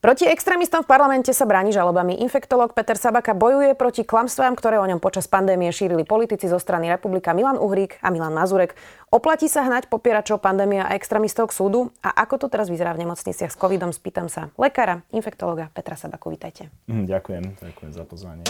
Proti 0.00 0.24
extrémistom 0.24 0.80
v 0.80 0.88
parlamente 0.88 1.28
sa 1.36 1.44
bráni 1.44 1.76
žalobami. 1.76 2.24
Infektolog 2.24 2.72
Peter 2.72 2.96
Sabaka 2.96 3.36
bojuje 3.36 3.76
proti 3.76 4.00
klamstvám, 4.00 4.56
ktoré 4.56 4.80
o 4.80 4.88
ňom 4.88 4.96
počas 4.96 5.28
pandémie 5.28 5.68
šírili 5.68 6.08
politici 6.08 6.48
zo 6.48 6.56
strany 6.56 6.88
Republika 6.88 7.36
Milan 7.36 7.60
Uhrík 7.60 8.00
a 8.00 8.08
Milan 8.08 8.32
Mazurek. 8.32 8.72
Oplatí 9.12 9.44
sa 9.44 9.60
hnať 9.60 9.92
popieračov 9.92 10.40
pandémia 10.40 10.88
a 10.88 10.96
extrémistov 10.96 11.52
k 11.52 11.60
súdu? 11.60 11.92
A 12.00 12.16
ako 12.16 12.40
to 12.40 12.46
teraz 12.48 12.72
vyzerá 12.72 12.96
v 12.96 13.04
nemocniciach 13.04 13.52
s 13.52 13.60
covidom? 13.60 13.92
Spýtam 13.92 14.32
sa 14.32 14.48
lekára, 14.56 15.04
infektologa 15.12 15.68
Petra 15.68 16.00
Sabaku. 16.00 16.32
Vítajte. 16.32 16.72
Mhm, 16.88 17.04
ďakujem, 17.04 17.44
ďakujem 17.60 17.92
za 17.92 18.04
pozvanie. 18.08 18.44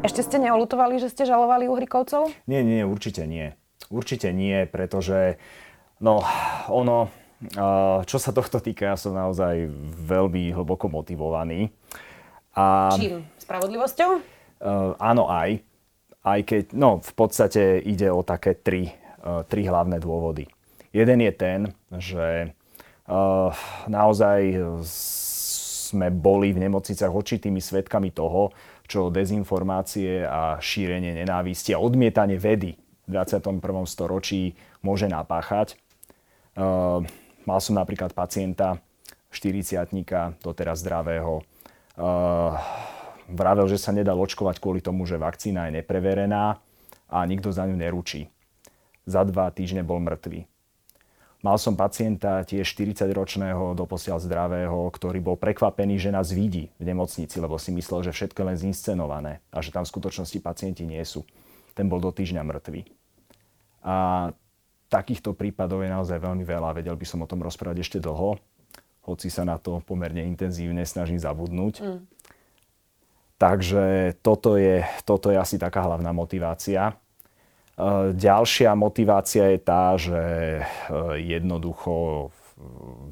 Ešte 0.00 0.24
ste 0.24 0.40
neolutovali, 0.48 0.96
že 0.96 1.12
ste 1.12 1.28
žalovali 1.28 1.68
Uhrikovcov? 1.68 2.32
Nie, 2.48 2.64
nie, 2.64 2.88
určite 2.88 3.28
nie. 3.28 3.52
Určite 3.92 4.32
nie, 4.32 4.64
pretože 4.64 5.36
no, 6.00 6.24
ono, 6.72 7.12
čo 8.02 8.18
sa 8.18 8.30
tohto 8.34 8.58
týka, 8.58 8.90
ja 8.90 8.96
som 8.98 9.14
naozaj 9.14 9.70
veľmi 10.02 10.50
hlboko 10.50 10.90
motivovaný. 10.90 11.70
A, 12.58 12.90
Čím? 12.98 13.22
Spravodlivosťou? 13.38 14.10
Uh, 14.58 14.98
áno, 14.98 15.30
aj. 15.30 15.62
Aj 16.26 16.40
keď, 16.42 16.74
no 16.74 16.98
v 16.98 17.12
podstate 17.14 17.78
ide 17.78 18.10
o 18.10 18.26
také 18.26 18.58
tri, 18.58 18.90
uh, 19.22 19.46
tri 19.46 19.70
hlavné 19.70 20.02
dôvody. 20.02 20.50
Jeden 20.90 21.22
je 21.22 21.32
ten, 21.32 21.60
že 21.94 22.50
uh, 23.06 23.54
naozaj 23.86 24.58
sme 25.88 26.10
boli 26.10 26.50
v 26.50 26.66
nemocnicách 26.66 27.14
očitými 27.14 27.62
svetkami 27.62 28.10
toho, 28.10 28.50
čo 28.90 29.14
dezinformácie 29.14 30.26
a 30.26 30.58
šírenie 30.58 31.14
nenávisti 31.22 31.70
a 31.70 31.78
odmietanie 31.78 32.40
vedy 32.40 32.74
v 33.06 33.10
21. 33.14 33.62
storočí 33.86 34.58
môže 34.82 35.06
napáchať. 35.06 35.78
Uh, 36.58 37.06
Mal 37.48 37.64
som 37.64 37.80
napríklad 37.80 38.12
pacienta, 38.12 38.76
40 39.32 39.88
doteraz 40.44 40.84
zdravého, 40.84 41.40
uh, 41.40 42.52
vravel, 43.32 43.64
že 43.72 43.80
sa 43.80 43.88
nedá 43.96 44.12
očkovať 44.12 44.60
kvôli 44.60 44.84
tomu, 44.84 45.08
že 45.08 45.16
vakcína 45.16 45.68
je 45.68 45.80
nepreverená 45.80 46.60
a 47.08 47.18
nikto 47.24 47.48
za 47.48 47.64
ňu 47.64 47.76
neručí. 47.80 48.28
Za 49.08 49.24
dva 49.24 49.48
týždne 49.48 49.80
bol 49.80 49.96
mŕtvý. 50.04 50.44
Mal 51.38 51.54
som 51.56 51.78
pacienta 51.78 52.42
tiež 52.44 52.68
40-ročného, 52.74 53.72
doposiaľ 53.78 54.18
zdravého, 54.20 54.90
ktorý 54.90 55.22
bol 55.22 55.36
prekvapený, 55.38 55.96
že 55.96 56.10
nás 56.12 56.34
vidí 56.34 56.74
v 56.76 56.84
nemocnici, 56.92 57.38
lebo 57.38 57.56
si 57.56 57.72
myslel, 57.72 58.10
že 58.10 58.12
všetko 58.12 58.42
je 58.42 58.48
len 58.52 58.58
zinscenované 58.58 59.40
a 59.54 59.62
že 59.64 59.72
tam 59.72 59.86
v 59.86 59.92
skutočnosti 59.96 60.36
pacienti 60.44 60.84
nie 60.84 61.00
sú. 61.06 61.24
Ten 61.78 61.86
bol 61.86 62.02
do 62.02 62.10
týždňa 62.12 62.42
mŕtvý. 62.42 62.80
A 63.86 63.96
takýchto 64.88 65.36
prípadov 65.36 65.84
je 65.84 65.92
naozaj 65.92 66.18
veľmi 66.18 66.44
veľa. 66.44 66.76
Vedel 66.76 66.96
by 66.96 67.06
som 67.06 67.22
o 67.24 67.30
tom 67.30 67.44
rozprávať 67.44 67.84
ešte 67.84 67.98
dlho, 68.00 68.40
hoci 69.08 69.28
sa 69.32 69.44
na 69.44 69.56
to 69.56 69.80
pomerne 69.84 70.24
intenzívne 70.24 70.84
snažím 70.84 71.20
zabudnúť. 71.20 71.74
Mm. 71.80 72.00
Takže 73.38 74.18
toto 74.18 74.58
je, 74.58 74.82
toto 75.06 75.30
je 75.30 75.38
asi 75.38 75.56
taká 75.62 75.86
hlavná 75.86 76.10
motivácia. 76.10 76.90
E, 76.90 76.94
ďalšia 78.12 78.74
motivácia 78.74 79.54
je 79.54 79.60
tá, 79.62 79.94
že 79.94 80.22
e, 80.58 80.62
jednoducho 81.22 82.28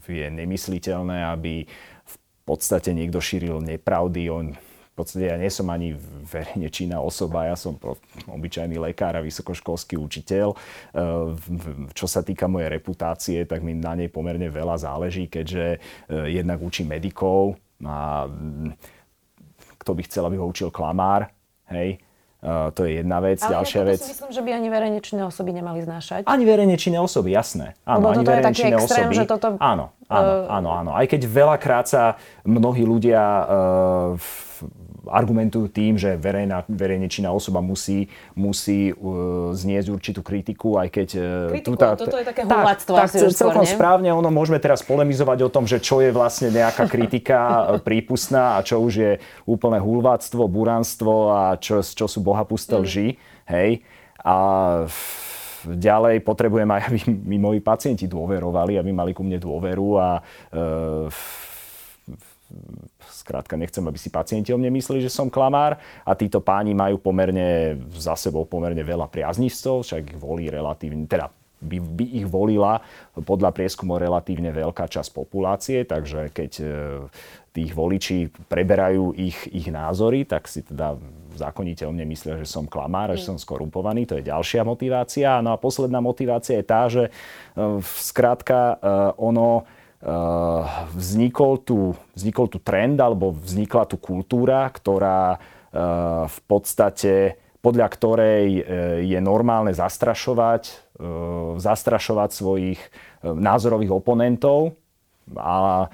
je 0.03 0.27
nemysliteľné, 0.27 1.31
aby 1.31 1.62
v 2.03 2.17
podstate 2.43 2.91
niekto 2.91 3.22
šíril 3.22 3.62
nepravdy 3.62 4.27
o 4.27 4.43
podstate 4.97 5.29
ja 5.29 5.37
nie 5.37 5.53
som 5.53 5.69
ani 5.69 5.93
verejne 6.25 6.73
činná 6.73 7.05
osoba, 7.05 7.45
ja 7.45 7.57
som 7.57 7.77
obyčajný 8.25 8.81
lekár 8.81 9.21
a 9.21 9.21
vysokoškolský 9.21 10.01
učiteľ. 10.01 10.53
E, 10.53 10.57
čo 11.93 12.07
sa 12.09 12.25
týka 12.25 12.49
mojej 12.49 12.73
reputácie, 12.73 13.45
tak 13.45 13.61
mi 13.61 13.77
na 13.77 13.93
nej 13.93 14.09
pomerne 14.09 14.49
veľa 14.49 14.81
záleží, 14.81 15.29
keďže 15.29 15.77
e, 15.77 15.79
jednak 16.33 16.65
učím 16.65 16.97
medikov 16.97 17.61
a 17.84 18.25
kto 19.77 19.91
by 19.93 20.03
chcel, 20.09 20.25
aby 20.33 20.41
ho 20.41 20.49
učil 20.49 20.73
klamár, 20.73 21.28
hej, 21.69 22.01
Uh, 22.47 22.71
to 22.71 22.84
je 22.84 23.01
jedna 23.01 23.19
vec. 23.19 23.43
Ale 23.43 23.59
Ďalšia 23.59 23.83
vec. 23.83 23.99
si 23.99 24.13
myslím, 24.13 24.31
že 24.31 24.43
by 24.45 24.51
ani 24.55 24.69
verejne 24.69 25.01
činné 25.03 25.25
osoby 25.25 25.51
nemali 25.57 25.83
znášať. 25.83 26.28
Ani 26.28 26.45
verejne 26.45 26.77
činné 26.78 27.01
osoby, 27.01 27.33
jasné. 27.34 27.75
Áno, 27.89 28.13
Lebo 28.13 28.13
ani 28.13 28.23
je 28.23 28.45
taký 28.45 28.63
extrém, 28.71 29.09
osoby. 29.09 29.19
že 29.19 29.25
toto... 29.27 29.47
Áno, 29.57 29.97
áno, 30.07 30.33
áno, 30.47 30.69
áno. 30.71 30.91
Aj 30.95 31.07
keď 31.09 31.27
veľakrát 31.27 31.91
sa 31.91 32.21
mnohí 32.45 32.84
ľudia 32.87 33.19
uh, 33.19 34.21
argumentujú 35.06 35.71
tým, 35.71 35.94
že 35.97 36.19
verejná, 36.19 36.67
verejne 36.67 37.06
činná 37.06 37.31
osoba 37.31 37.62
musí, 37.62 38.11
musí 38.34 38.91
uh, 38.93 39.55
zniesť 39.55 39.89
určitú 39.91 40.21
kritiku, 40.21 40.77
aj 40.78 40.89
keď... 40.91 41.09
Uh, 41.17 41.50
kritiku, 41.55 41.69
túta, 41.75 41.87
toto 41.94 42.19
je 42.19 42.27
také 42.27 42.43
hulváctvo 42.44 42.94
tak, 42.94 43.09
tak, 43.11 43.33
celkom 43.34 43.65
skôr, 43.66 43.77
správne, 43.78 44.11
ono 44.12 44.31
môžeme 44.31 44.59
teraz 44.59 44.83
polemizovať 44.83 45.39
o 45.47 45.50
tom, 45.50 45.65
že 45.65 45.78
čo 45.78 46.03
je 46.03 46.11
vlastne 46.11 46.50
nejaká 46.50 46.84
kritika 46.95 47.39
uh, 47.39 47.78
prípustná 47.81 48.59
a 48.59 48.65
čo 48.66 48.83
už 48.83 48.93
je 48.95 49.12
úplné 49.47 49.78
hulváctvo, 49.78 50.47
buranstvo 50.50 51.31
a 51.33 51.43
čo, 51.56 51.81
čo 51.83 52.06
sú 52.11 52.21
bohapusté 52.21 52.75
mm. 52.77 52.83
lži. 52.83 53.09
Hej. 53.47 53.71
A 54.27 54.37
ďalej 55.66 56.22
potrebujem 56.22 56.66
aj, 56.71 56.81
aby 56.91 56.99
mi 57.11 57.39
moji 57.39 57.62
pacienti 57.62 58.06
dôverovali, 58.06 58.78
aby 58.78 58.91
mali 58.91 59.15
ku 59.15 59.22
mne 59.27 59.39
dôveru 59.39 59.89
a 59.99 60.09
Skrátka, 63.27 63.59
nechcem, 63.59 63.83
aby 63.83 63.99
si 63.99 64.07
pacienti 64.07 64.55
o 64.55 64.59
mne 64.63 64.71
mysleli, 64.79 65.03
že 65.03 65.11
som 65.11 65.27
klamár 65.27 65.83
a 66.07 66.15
títo 66.15 66.39
páni 66.39 66.79
majú 66.79 67.03
pomerne 67.03 67.75
za 67.91 68.15
sebou 68.15 68.47
pomerne 68.47 68.87
veľa 68.87 69.11
priaznivcov, 69.11 69.83
však 69.83 70.15
ich 70.15 70.19
volí 70.23 70.47
relatívne, 70.47 71.11
teda 71.11 71.35
by, 71.59 71.79
by 71.83 72.07
ich 72.23 72.27
volila 72.29 72.79
podľa 73.17 73.51
prieskumov 73.51 73.99
relatívne 73.99 74.53
veľká 74.53 74.87
časť 74.87 75.11
populácie, 75.11 75.83
takže 75.89 76.31
keď 76.31 76.53
e, 76.61 76.67
tých 77.51 77.73
voličí 77.73 78.29
preberajú 78.47 79.17
ich, 79.17 79.49
ich 79.49 79.67
názory, 79.73 80.29
tak 80.29 80.47
si 80.47 80.61
teda 80.61 81.01
zákonite 81.35 81.89
o 81.89 81.93
mne 81.93 82.07
myslia, 82.13 82.39
že 82.39 82.47
som 82.47 82.69
klamár, 82.69 83.13
mm. 83.13 83.17
že 83.17 83.27
som 83.27 83.37
skorumpovaný, 83.41 84.05
to 84.05 84.21
je 84.21 84.29
ďalšia 84.29 84.63
motivácia. 84.63 85.41
No 85.41 85.57
a 85.57 85.61
posledná 85.61 85.99
motivácia 85.99 86.61
je 86.61 86.67
tá, 86.67 86.83
že 86.93 87.09
e, 87.09 87.11
skrátka 87.83 88.77
e, 88.77 88.97
ono 89.17 89.65
vznikol 90.94 91.67
tu, 91.67 91.93
vznikol 92.15 92.47
tu 92.47 92.62
trend 92.62 92.94
alebo 93.03 93.34
vznikla 93.34 93.91
tu 93.91 93.99
kultúra, 93.99 94.71
ktorá 94.71 95.34
eh, 95.34 95.41
v 96.31 96.39
podstate 96.47 97.43
podľa 97.59 97.87
ktorej 97.91 98.47
eh, 98.47 98.62
je 99.03 99.19
normálne 99.19 99.75
zastrašovať, 99.75 100.87
zastrašovať 101.61 102.31
svojich 102.33 102.81
názorových 103.21 103.93
oponentov 104.00 104.81
a 105.37 105.93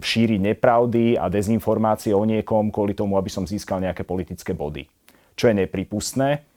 šíriť 0.00 0.40
nepravdy 0.40 1.20
a 1.20 1.28
dezinformácie 1.28 2.16
o 2.16 2.24
niekom 2.24 2.72
kvôli 2.72 2.96
tomu, 2.96 3.20
aby 3.20 3.28
som 3.28 3.44
získal 3.44 3.84
nejaké 3.84 4.08
politické 4.08 4.56
body. 4.56 4.88
Čo 5.36 5.52
je 5.52 5.68
nepripustné 5.68 6.48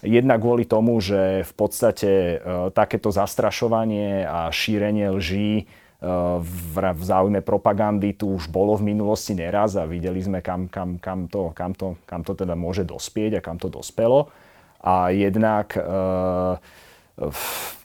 Jedna 0.00 0.40
kvôli 0.40 0.64
tomu, 0.64 0.96
že 0.96 1.44
v 1.44 1.52
podstate 1.52 2.10
e, 2.10 2.36
takéto 2.72 3.12
zastrašovanie 3.12 4.24
a 4.24 4.48
šírenie 4.48 5.12
lží 5.12 5.50
e, 5.60 5.64
v, 6.40 6.74
záujme 7.04 7.44
propagandy 7.44 8.16
tu 8.16 8.40
už 8.40 8.48
bolo 8.48 8.80
v 8.80 8.96
minulosti 8.96 9.36
neraz 9.36 9.76
a 9.76 9.84
videli 9.84 10.24
sme, 10.24 10.40
kam, 10.40 10.72
kam, 10.72 10.96
kam, 10.96 11.28
to, 11.28 11.52
kam, 11.52 11.76
to, 11.76 12.00
kam 12.08 12.24
to 12.24 12.32
teda 12.32 12.56
môže 12.56 12.88
dospieť 12.88 13.40
a 13.40 13.44
kam 13.44 13.60
to 13.60 13.68
dospelo. 13.68 14.32
A 14.80 15.12
jednak 15.12 15.76
e, 15.76 15.84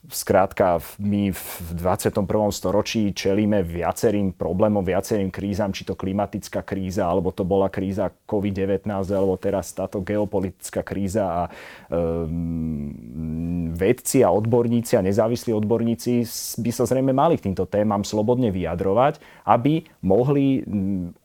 Skrátka, 0.05 0.77
my 1.01 1.33
v 1.33 1.49
21. 1.73 2.21
storočí 2.53 3.09
čelíme 3.11 3.65
viacerým 3.65 4.37
problémom, 4.37 4.85
viacerým 4.85 5.33
krízam, 5.33 5.73
či 5.73 5.83
to 5.83 5.97
klimatická 5.97 6.61
kríza, 6.61 7.09
alebo 7.09 7.33
to 7.33 7.41
bola 7.41 7.73
kríza 7.73 8.13
COVID-19, 8.29 8.85
alebo 8.85 9.33
teraz 9.41 9.73
táto 9.73 10.05
geopolitická 10.05 10.85
kríza 10.85 11.25
a 11.25 11.41
um, 11.89 12.93
vedci 13.73 14.21
a 14.21 14.29
odborníci 14.29 14.95
a 14.95 15.03
nezávislí 15.03 15.51
odborníci 15.51 16.23
by 16.61 16.71
sa 16.71 16.85
zrejme 16.85 17.11
mali 17.11 17.41
k 17.41 17.51
týmto 17.51 17.67
témam 17.67 18.07
slobodne 18.07 18.53
vyjadrovať, 18.53 19.19
aby 19.49 19.89
mohli 20.05 20.63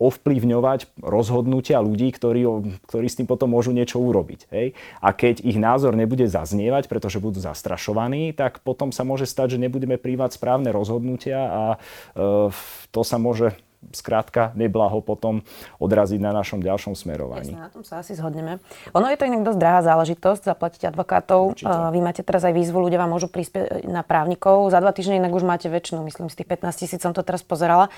ovplyvňovať 0.01 1.05
rozhodnutia 1.05 1.85
ľudí, 1.85 2.11
ktorí, 2.17 2.43
ktorí 2.89 3.07
s 3.07 3.19
tým 3.21 3.29
potom 3.31 3.53
môžu 3.53 3.77
niečo 3.77 4.03
urobiť. 4.03 4.41
Hej? 4.51 4.73
A 5.05 5.13
keď 5.13 5.45
ich 5.45 5.61
názor 5.61 5.93
nebude 5.95 6.25
zaznievať, 6.25 6.89
pretože 6.89 7.23
budú 7.23 7.39
zastrašovať, 7.39 8.01
frustrovaní, 8.01 8.33
tak 8.33 8.61
potom 8.71 8.95
sa 8.95 9.03
môže 9.03 9.27
stať, 9.27 9.59
že 9.59 9.63
nebudeme 9.67 9.99
príjmať 9.99 10.39
správne 10.39 10.71
rozhodnutia 10.71 11.43
a 11.43 11.63
e, 11.75 11.79
to 12.95 13.01
sa 13.03 13.19
môže 13.19 13.59
skrátka 13.91 14.53
neblaho 14.55 15.01
potom 15.01 15.41
odraziť 15.81 16.21
na 16.21 16.37
našom 16.37 16.61
ďalšom 16.61 16.93
smerovaní. 16.93 17.57
Jasne, 17.57 17.65
na 17.65 17.73
tom 17.73 17.83
sa 17.83 18.05
asi 18.05 18.13
zhodneme. 18.13 18.61
Ono 18.93 19.07
je 19.09 19.17
to 19.17 19.25
inak 19.25 19.43
dosť 19.43 19.59
drahá 19.59 19.81
záležitosť 19.81 20.43
zaplatiť 20.45 20.83
advokátov. 20.93 21.57
Určite. 21.57 21.73
Vy 21.73 22.01
máte 22.05 22.23
teraz 22.23 22.45
aj 22.45 22.53
výzvu, 22.53 22.77
ľudia 22.77 23.01
vám 23.01 23.17
môžu 23.17 23.33
prispieť 23.33 23.89
na 23.89 24.05
právnikov. 24.05 24.69
Za 24.69 24.85
dva 24.85 24.93
týždne 24.93 25.17
inak 25.17 25.33
už 25.33 25.49
máte 25.49 25.73
väčšinu, 25.73 26.05
myslím, 26.05 26.29
z 26.29 26.45
tých 26.45 26.49
15 26.49 26.81
tisíc 26.81 27.01
som 27.01 27.17
to 27.17 27.25
teraz 27.25 27.41
pozerala. 27.41 27.89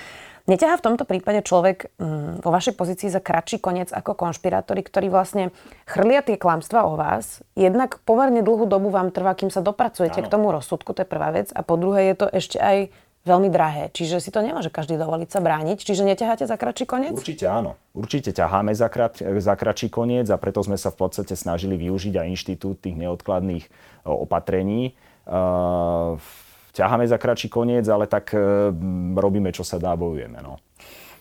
Neťahá 0.43 0.75
v 0.75 0.87
tomto 0.91 1.07
prípade 1.07 1.47
človek 1.47 1.95
mm, 2.03 2.43
vo 2.43 2.51
vašej 2.51 2.75
pozícii 2.75 3.07
za 3.15 3.23
kratší 3.23 3.63
koniec 3.63 3.95
ako 3.95 4.19
konšpirátori, 4.19 4.83
ktorí 4.83 5.07
vlastne 5.07 5.55
chrlia 5.87 6.19
tie 6.19 6.35
klamstvá 6.35 6.83
o 6.83 6.99
vás. 6.99 7.47
Jednak 7.55 8.03
pomerne 8.03 8.43
dlhú 8.43 8.67
dobu 8.67 8.91
vám 8.91 9.15
trvá, 9.15 9.39
kým 9.39 9.55
sa 9.55 9.63
dopracujete 9.63 10.19
ano. 10.19 10.27
k 10.27 10.33
tomu 10.35 10.47
rozsudku, 10.51 10.91
to 10.99 11.07
je 11.07 11.09
prvá 11.09 11.31
vec. 11.31 11.55
A 11.55 11.63
po 11.63 11.79
druhé 11.79 12.11
je 12.11 12.15
to 12.19 12.27
ešte 12.27 12.59
aj 12.59 12.91
veľmi 13.23 13.49
drahé. 13.49 13.91
Čiže 13.95 14.19
si 14.19 14.31
to 14.35 14.43
nemôže 14.43 14.69
každý 14.69 14.99
dovoliť 14.99 15.29
sa 15.31 15.39
brániť. 15.39 15.79
Čiže 15.79 16.03
neťaháte 16.03 16.45
za 16.47 16.57
kratší 16.59 16.85
koniec? 16.91 17.15
Určite 17.15 17.47
áno. 17.47 17.79
Určite 17.95 18.35
ťaháme 18.35 18.75
za, 18.75 18.91
krat, 18.91 19.23
za 19.23 19.55
kratší 19.55 19.89
koniec 19.93 20.27
a 20.31 20.37
preto 20.37 20.63
sme 20.63 20.75
sa 20.75 20.91
v 20.91 21.07
podstate 21.07 21.39
snažili 21.39 21.79
využiť 21.79 22.19
aj 22.19 22.27
inštitút 22.35 22.83
tých 22.83 22.99
neodkladných 22.99 23.65
opatrení. 24.09 24.99
Uh, 25.23 26.19
ťaháme 26.75 27.07
za 27.07 27.21
kratší 27.21 27.53
koniec, 27.53 27.87
ale 27.87 28.09
tak 28.09 28.33
e, 28.33 28.73
robíme, 29.15 29.53
čo 29.53 29.63
sa 29.63 29.77
dá, 29.77 29.93
bojujeme. 29.93 30.41
No. 30.41 30.57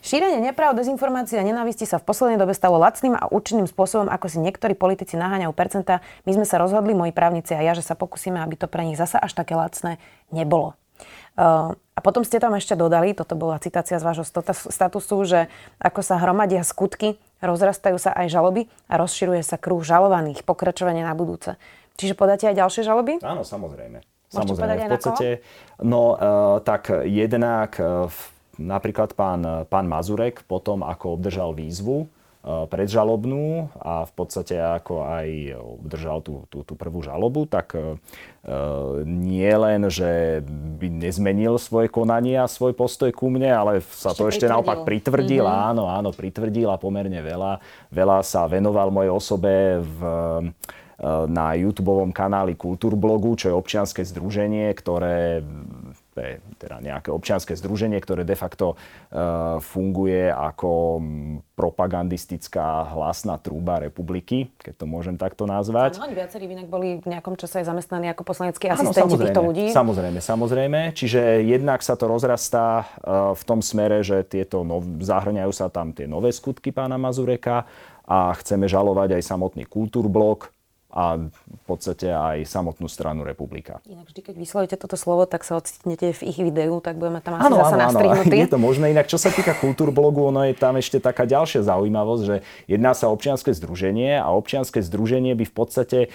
Šírenie 0.01 0.41
nepravd, 0.41 0.81
dezinformácií 0.81 1.37
a 1.37 1.45
nenávisti 1.45 1.85
sa 1.85 2.01
v 2.01 2.09
poslednej 2.09 2.41
dobe 2.41 2.57
stalo 2.57 2.81
lacným 2.81 3.13
a 3.13 3.29
účinným 3.29 3.69
spôsobom, 3.69 4.09
ako 4.09 4.33
si 4.33 4.41
niektorí 4.41 4.73
politici 4.73 5.13
naháňajú 5.13 5.53
percenta. 5.53 6.01
My 6.25 6.33
sme 6.33 6.45
sa 6.47 6.57
rozhodli, 6.57 6.97
moji 6.97 7.13
právnici 7.13 7.53
a 7.53 7.61
ja, 7.61 7.77
že 7.77 7.85
sa 7.85 7.93
pokúsime, 7.93 8.41
aby 8.41 8.57
to 8.57 8.65
pre 8.65 8.81
nich 8.81 8.97
zasa 8.97 9.21
až 9.21 9.37
také 9.37 9.53
lacné 9.53 10.01
nebolo. 10.33 10.73
Uh, 11.35 11.73
a 11.95 11.99
potom 11.99 12.25
ste 12.25 12.41
tam 12.41 12.55
ešte 12.57 12.75
dodali, 12.75 13.15
toto 13.15 13.37
bola 13.39 13.61
citácia 13.61 13.99
z 13.99 14.03
vášho 14.03 14.25
statusu, 14.69 15.17
že 15.23 15.39
ako 15.77 16.01
sa 16.03 16.19
hromadia 16.19 16.65
skutky, 16.65 17.19
rozrastajú 17.39 17.99
sa 17.99 18.11
aj 18.15 18.27
žaloby 18.31 18.67
a 18.91 18.99
rozširuje 18.99 19.41
sa 19.45 19.55
kruh 19.59 19.81
žalovaných, 19.81 20.43
pokračovanie 20.43 21.05
na 21.05 21.13
budúce. 21.15 21.55
Čiže 21.99 22.15
podáte 22.15 22.47
aj 22.47 22.57
ďalšie 22.57 22.81
žaloby? 22.87 23.19
Áno, 23.21 23.45
samozrejme. 23.45 24.01
Samozrejme, 24.31 24.87
v 24.87 24.91
podstate, 24.95 25.29
no 25.83 26.15
uh, 26.15 26.63
tak 26.63 26.87
jednak 27.03 27.75
uh, 27.75 28.07
napríklad 28.55 29.11
pán, 29.11 29.67
pán 29.67 29.91
Mazurek 29.91 30.47
potom, 30.47 30.87
ako 30.87 31.19
obdržal 31.19 31.51
výzvu 31.51 32.07
predžalobnú 32.41 33.69
a 33.77 34.01
v 34.09 34.11
podstate 34.17 34.57
ako 34.57 35.05
aj 35.05 35.27
obdržal 35.61 36.25
tú, 36.25 36.49
tú, 36.49 36.65
tú 36.65 36.73
prvú 36.73 37.05
žalobu, 37.05 37.45
tak 37.45 37.77
uh, 37.77 37.93
nie 39.05 39.51
len, 39.53 39.85
že 39.93 40.41
by 40.81 40.89
nezmenil 40.89 41.61
svoje 41.61 41.93
konanie 41.93 42.41
a 42.41 42.49
svoj 42.49 42.73
postoj 42.73 43.13
ku 43.13 43.29
mne, 43.29 43.53
ale 43.53 43.85
sa 43.93 44.09
ešte 44.09 44.17
to 44.17 44.23
ešte 44.25 44.49
pritvrdil. 44.49 44.53
naopak 44.57 44.79
pritvrdil, 44.89 45.45
mm-hmm. 45.45 45.69
áno, 45.69 45.83
áno, 45.85 46.09
pritvrdil 46.09 46.69
a 46.73 46.81
pomerne 46.81 47.21
veľa. 47.21 47.61
Veľa 47.93 48.25
sa 48.25 48.49
venoval 48.49 48.89
mojej 48.89 49.13
osobe 49.13 49.77
v 49.85 49.99
na 51.27 51.57
YouTube 51.57 52.13
kanáli 52.13 52.53
Kultúrblogu, 52.53 53.33
čo 53.33 53.49
je 53.49 53.57
občianske 53.57 54.05
združenie, 54.05 54.69
ktoré 54.77 55.41
je 56.19 56.35
teda 56.59 56.83
nejaké 56.83 57.09
občianske 57.15 57.55
združenie, 57.55 57.95
ktoré 58.03 58.27
de 58.27 58.35
facto 58.35 58.75
uh, 58.75 59.63
funguje 59.63 60.27
ako 60.27 60.99
propagandistická 61.55 62.91
hlasná 62.91 63.39
trúba 63.39 63.79
republiky, 63.79 64.51
keď 64.59 64.83
to 64.83 64.85
môžem 64.89 65.15
takto 65.15 65.47
nazvať. 65.47 66.03
Áno, 66.03 66.11
viacerí 66.11 66.51
inak 66.51 66.67
boli 66.67 66.99
v 66.99 67.07
nejakom 67.07 67.39
čase 67.39 67.63
aj 67.63 67.71
zamestnaní 67.71 68.11
ako 68.11 68.27
poslaneckí 68.27 68.67
asistenti 68.67 69.15
týchto 69.15 69.41
ľudí. 69.41 69.65
Samozrejme, 69.71 70.19
samozrejme. 70.19 70.79
Čiže 70.91 71.47
jednak 71.47 71.79
sa 71.79 71.95
to 71.95 72.11
rozrastá 72.11 72.83
uh, 72.83 73.31
v 73.31 73.43
tom 73.47 73.63
smere, 73.63 74.03
že 74.03 74.27
tieto 74.27 74.67
nov, 74.67 74.83
zahrňajú 74.99 75.51
sa 75.55 75.71
tam 75.71 75.95
tie 75.95 76.09
nové 76.11 76.35
skutky 76.35 76.75
pána 76.75 76.99
Mazureka 76.99 77.63
a 78.03 78.35
chceme 78.35 78.67
žalovať 78.67 79.15
aj 79.15 79.23
samotný 79.23 79.63
kultúrblok, 79.69 80.51
a 80.91 81.15
v 81.31 81.63
podstate 81.63 82.11
aj 82.11 82.43
samotnú 82.43 82.91
stranu 82.91 83.23
republika. 83.23 83.79
Inak 83.87 84.11
vždy, 84.11 84.21
keď 84.27 84.35
vyslovíte 84.35 84.75
toto 84.75 84.99
slovo, 84.99 85.23
tak 85.23 85.47
sa 85.47 85.55
ocitnete 85.55 86.11
v 86.11 86.21
ich 86.27 86.35
videu, 86.35 86.83
tak 86.83 86.99
budeme 86.99 87.23
tam 87.23 87.39
asi 87.39 87.47
ano, 87.47 87.63
zase 87.63 87.79
áno. 87.79 87.99
Je 88.27 88.51
to 88.51 88.59
možné. 88.59 88.91
Inak 88.91 89.07
čo 89.07 89.15
sa 89.15 89.31
týka 89.31 89.55
kultúrblogu, 89.55 90.35
ono 90.35 90.43
je 90.43 90.51
tam 90.51 90.75
ešte 90.75 90.99
taká 90.99 91.23
ďalšia 91.23 91.63
zaujímavosť, 91.63 92.23
že 92.27 92.35
jedná 92.67 92.91
sa 92.91 93.07
o 93.07 93.15
občianske 93.15 93.55
združenie 93.55 94.19
a 94.19 94.27
občianske 94.35 94.83
združenie 94.83 95.31
by 95.31 95.45
v 95.47 95.53
podstate 95.55 95.99
e, 96.05 96.09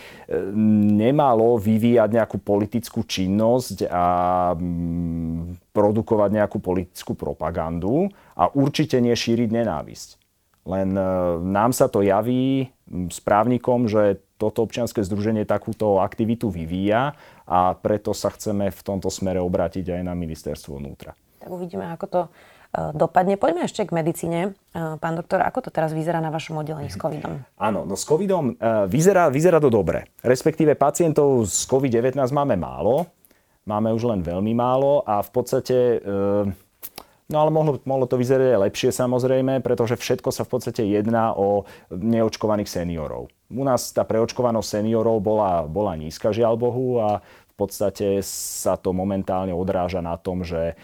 nemalo 0.93 1.57
vyvíjať 1.57 2.13
nejakú 2.13 2.37
politickú 2.37 3.01
činnosť 3.09 3.89
a 3.89 4.07
mm, 4.53 5.73
produkovať 5.73 6.31
nejakú 6.37 6.61
politickú 6.61 7.17
propagandu 7.17 8.13
a 8.37 8.53
určite 8.53 9.01
nešíriť 9.01 9.49
nenávisť. 9.49 10.09
Len 10.69 10.89
e, 10.93 11.11
nám 11.49 11.73
sa 11.73 11.89
to 11.89 12.05
javí 12.05 12.69
s 12.91 13.19
právnikom, 13.25 13.89
že 13.89 14.21
toto 14.37 14.65
občianske 14.65 15.01
združenie 15.01 15.49
takúto 15.49 16.01
aktivitu 16.05 16.53
vyvíja 16.53 17.17
a 17.49 17.73
preto 17.77 18.13
sa 18.13 18.29
chceme 18.33 18.69
v 18.69 18.81
tomto 18.85 19.09
smere 19.09 19.41
obrátiť 19.41 19.97
aj 19.97 20.03
na 20.05 20.13
ministerstvo 20.13 20.77
vnútra. 20.77 21.17
Tak 21.41 21.49
uvidíme, 21.49 21.89
ako 21.97 22.07
to 22.07 22.21
e, 22.25 22.31
dopadne. 22.93 23.41
Poďme 23.41 23.65
ešte 23.65 23.89
k 23.89 23.97
medicíne. 23.97 24.41
E, 24.77 25.01
pán 25.01 25.15
doktor, 25.17 25.41
ako 25.41 25.69
to 25.69 25.71
teraz 25.73 25.97
vyzerá 25.97 26.21
na 26.21 26.29
vašom 26.29 26.61
oddelení 26.61 26.93
s 26.93 27.01
covidom? 27.01 27.45
Áno, 27.67 27.89
no 27.89 27.97
s 27.97 28.05
covidom 28.05 28.53
e, 28.53 28.85
vyzerá, 28.91 29.33
vyzerá 29.33 29.57
to 29.57 29.73
dobre. 29.73 30.13
Respektíve 30.21 30.77
pacientov 30.77 31.49
z 31.49 31.65
COVID-19 31.65 32.21
máme 32.37 32.61
málo. 32.61 33.09
Máme 33.67 33.91
už 33.91 34.07
len 34.07 34.23
veľmi 34.23 34.55
málo 34.55 35.03
a 35.03 35.19
v 35.27 35.31
podstate 35.35 35.99
No 37.27 37.43
ale 37.43 37.51
mohlo, 37.51 37.83
mohlo 37.83 38.07
to 38.07 38.15
vyzerať 38.15 38.55
aj 38.55 38.63
lepšie 38.71 38.91
samozrejme, 38.95 39.59
pretože 39.59 39.99
všetko 39.99 40.31
sa 40.31 40.47
v 40.47 40.51
podstate 40.55 40.87
jedná 40.87 41.35
o 41.35 41.67
neočkovaných 41.91 42.71
seniorov. 42.71 43.35
U 43.51 43.63
nás 43.67 43.91
tá 43.91 44.07
preočkovanosť 44.07 44.79
seniorov 44.79 45.19
bola, 45.19 45.67
bola 45.67 45.99
nízka, 45.99 46.31
žiaľ 46.31 46.55
Bohu, 46.55 47.03
a 47.03 47.19
v 47.27 47.55
podstate 47.59 48.21
sa 48.23 48.79
to 48.79 48.95
momentálne 48.95 49.51
odráža 49.51 49.99
na 50.05 50.15
tom, 50.15 50.47
že 50.47 50.71
e, 50.71 50.75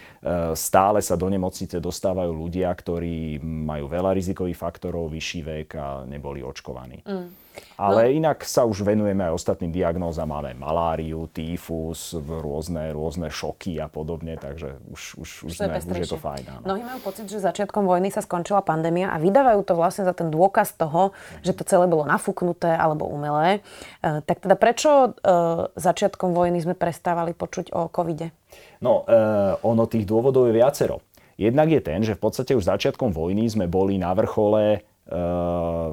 stále 0.57 0.99
sa 0.99 1.15
do 1.15 1.29
nemocnice 1.31 1.79
dostávajú 1.79 2.33
ľudia, 2.33 2.73
ktorí 2.73 3.39
majú 3.43 3.85
veľa 3.87 4.11
rizikových 4.11 4.57
faktorov, 4.57 5.13
vyšší 5.13 5.39
vek 5.45 5.69
a 5.79 6.03
neboli 6.09 6.41
očkovaní. 6.41 7.05
Mm. 7.05 7.42
Ale 7.77 8.09
no. 8.09 8.23
inak 8.23 8.45
sa 8.45 8.63
už 8.63 8.85
venujeme 8.85 9.25
aj 9.29 9.33
ostatným 9.33 9.73
diagnózam. 9.73 10.29
Máme 10.29 10.53
maláriu, 10.55 11.25
týfus, 11.29 12.13
rôzne, 12.17 12.93
rôzne 12.93 13.27
šoky 13.29 13.81
a 13.81 13.89
podobne, 13.89 14.37
takže 14.37 14.77
už, 14.89 15.01
už, 15.19 15.29
už, 15.49 15.51
sme, 15.57 15.77
už 15.81 15.99
je 16.05 16.09
to 16.09 16.19
fajn. 16.21 16.45
Áno. 16.47 16.63
Mnohí 16.65 16.83
majú 16.85 16.99
pocit, 17.01 17.25
že 17.27 17.41
začiatkom 17.41 17.83
vojny 17.85 18.13
sa 18.13 18.21
skončila 18.21 18.61
pandémia 18.61 19.11
a 19.11 19.17
vydávajú 19.17 19.61
to 19.65 19.73
vlastne 19.73 20.05
za 20.05 20.13
ten 20.13 20.29
dôkaz 20.29 20.77
toho, 20.77 21.11
že 21.41 21.53
to 21.53 21.65
celé 21.65 21.85
bolo 21.89 22.05
nafúknuté 22.05 22.73
alebo 22.73 23.09
umelé. 23.09 23.65
E, 24.01 24.21
tak 24.23 24.45
teda 24.45 24.55
prečo 24.55 24.91
e, 24.91 25.31
začiatkom 25.73 26.31
vojny 26.31 26.61
sme 26.61 26.75
prestávali 26.77 27.33
počuť 27.33 27.73
o 27.73 27.89
covide? 27.89 28.31
No, 28.79 29.03
e, 29.03 29.17
ono 29.61 29.89
tých 29.89 30.05
dôvodov 30.05 30.49
je 30.49 30.53
viacero. 30.55 31.01
Jednak 31.33 31.65
je 31.73 31.81
ten, 31.81 31.99
že 32.05 32.13
v 32.13 32.21
podstate 32.21 32.53
už 32.53 32.69
začiatkom 32.69 33.09
vojny 33.09 33.49
sme 33.49 33.65
boli 33.65 33.97
na 33.97 34.13
vrchole 34.13 34.85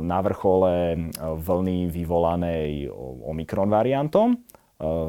na 0.01 0.19
vrchole 0.23 0.95
e, 0.95 0.99
vlny 1.19 1.91
vyvolanej 1.91 2.87
Omikron 3.27 3.67
variantom, 3.67 4.39
e, 4.39 4.39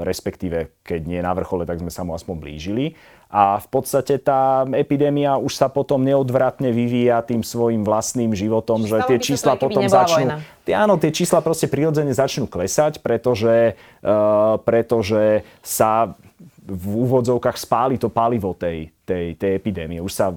respektíve 0.01 0.81
keď 0.81 1.01
nie 1.05 1.22
na 1.22 1.38
vrchole, 1.38 1.70
tak 1.70 1.77
sme 1.77 1.93
sa 1.93 2.01
mu 2.01 2.17
aspoň 2.17 2.36
blížili. 2.41 2.98
A 3.31 3.62
v 3.63 3.67
podstate 3.72 4.20
tá 4.20 4.67
epidémia 4.75 5.39
už 5.39 5.55
sa 5.55 5.72
potom 5.72 6.03
neodvratne 6.03 6.74
vyvíja 6.75 7.24
tým 7.24 7.46
svojim 7.46 7.86
vlastným 7.88 8.36
životom, 8.36 8.84
že 8.84 9.00
tie 9.08 9.24
čísla 9.24 9.55
potom 9.55 9.88
začnú... 9.88 10.43
Tie, 10.67 10.75
áno, 10.75 11.00
tie 11.00 11.15
čísla 11.15 11.39
proste 11.39 11.72
prirodzene 11.72 12.12
začnú 12.12 12.43
klesať, 12.51 13.00
pretože, 13.00 13.79
uh, 14.03 14.60
pretože 14.67 15.48
sa 15.63 16.12
v 16.60 16.86
úvodzovkách 17.08 17.55
spáli 17.55 17.96
to 17.96 18.12
palivo 18.12 18.51
tej, 18.51 18.91
tej, 19.05 19.36
tej 19.36 19.58
epidémie. 19.58 20.00
Už 20.00 20.13
sa 20.13 20.29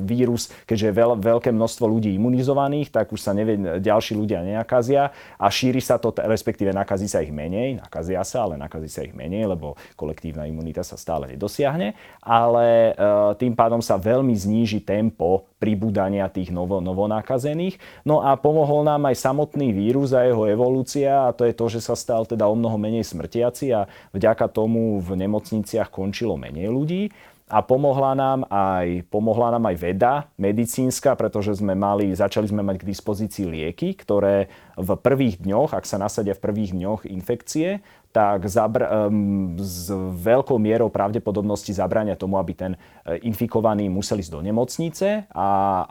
vírus, 0.00 0.48
keďže 0.64 0.90
je 0.90 0.94
veľ, 0.94 1.10
veľké 1.20 1.52
množstvo 1.52 1.84
ľudí 1.84 2.16
imunizovaných, 2.16 2.88
tak 2.88 3.12
už 3.12 3.20
sa 3.20 3.36
nevie, 3.36 3.80
ďalší 3.80 4.16
ľudia 4.16 4.40
nenakazia 4.42 5.12
a 5.36 5.46
šíri 5.52 5.80
sa 5.84 6.00
to, 6.00 6.10
respektíve 6.16 6.72
nakazí 6.72 7.06
sa 7.06 7.20
ich 7.20 7.30
menej, 7.30 7.78
nakazia 7.80 8.24
sa, 8.24 8.48
ale 8.48 8.56
nakazí 8.56 8.88
sa 8.88 9.04
ich 9.04 9.12
menej, 9.12 9.46
lebo 9.46 9.76
kolektívna 9.94 10.48
imunita 10.48 10.80
sa 10.80 10.96
stále 10.96 11.28
nedosiahne, 11.36 11.92
ale 12.24 12.96
e, 12.96 13.02
tým 13.36 13.52
pádom 13.52 13.84
sa 13.84 14.00
veľmi 14.00 14.32
zníži 14.32 14.80
tempo 14.80 15.46
pribúdania 15.56 16.28
tých 16.28 16.52
novo, 16.52 16.84
novonakazených. 16.84 17.80
No 18.04 18.20
a 18.20 18.36
pomohol 18.36 18.84
nám 18.84 19.08
aj 19.08 19.16
samotný 19.16 19.72
vírus 19.72 20.12
a 20.12 20.24
jeho 20.24 20.44
evolúcia 20.44 21.28
a 21.28 21.32
to 21.32 21.48
je 21.48 21.56
to, 21.56 21.66
že 21.72 21.80
sa 21.80 21.96
stal 21.96 22.28
teda 22.28 22.44
o 22.44 22.54
mnoho 22.56 22.76
menej 22.76 23.08
smrtiaci 23.08 23.72
a 23.72 23.88
vďaka 24.12 24.52
tomu 24.52 25.00
v 25.00 25.16
nemocniciach 25.16 25.88
končilo 25.88 26.36
menej 26.36 26.68
ľudí 26.68 27.02
a 27.46 27.62
pomohla 27.62 28.18
nám 28.18 28.42
aj, 28.50 29.06
pomohla 29.06 29.54
nám 29.54 29.70
aj 29.70 29.76
veda 29.78 30.14
medicínska, 30.34 31.14
pretože 31.14 31.54
sme 31.62 31.78
mali, 31.78 32.10
začali 32.10 32.50
sme 32.50 32.66
mať 32.66 32.82
k 32.82 32.88
dispozícii 32.90 33.46
lieky, 33.46 33.94
ktoré 33.94 34.50
v 34.74 34.98
prvých 34.98 35.38
dňoch, 35.46 35.70
ak 35.78 35.86
sa 35.86 35.94
nasadia 35.94 36.34
v 36.34 36.42
prvých 36.42 36.74
dňoch 36.74 37.06
infekcie, 37.06 37.86
tak 38.16 38.48
zabr- 38.48 38.88
s 39.60 39.92
veľkou 40.24 40.56
mierou 40.56 40.88
pravdepodobnosti 40.88 41.68
zabrania 41.76 42.16
tomu, 42.16 42.40
aby 42.40 42.56
ten 42.56 42.72
e, 42.72 43.20
infikovaný 43.28 43.92
musel 43.92 44.24
ísť 44.24 44.32
do 44.32 44.40
nemocnice 44.40 45.28
a 45.28 45.48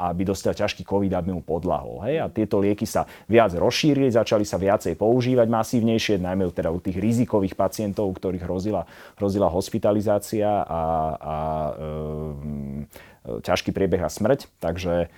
aby 0.10 0.26
dostal 0.26 0.58
ťažký 0.58 0.82
COVID, 0.82 1.14
aby 1.14 1.38
mu 1.38 1.46
podlahol. 1.46 2.02
Hej? 2.10 2.26
A 2.26 2.34
tieto 2.34 2.58
lieky 2.58 2.90
sa 2.90 3.06
viac 3.30 3.54
rozšírili, 3.54 4.10
začali 4.10 4.42
sa 4.42 4.58
viacej 4.58 4.98
používať 4.98 5.46
masívnejšie, 5.46 6.18
najmä 6.18 6.50
teda 6.50 6.74
u 6.74 6.82
tých 6.82 6.98
rizikových 6.98 7.54
pacientov, 7.54 8.10
u 8.10 8.18
ktorých 8.18 8.42
hrozila, 8.42 8.90
hrozila 9.22 9.46
hospitalizácia 9.46 10.50
a, 10.66 10.82
a 11.22 11.36
e, 11.78 13.42
ťažký 13.46 13.70
priebeh 13.70 14.02
a 14.02 14.10
smrť. 14.10 14.50
Takže 14.58 15.14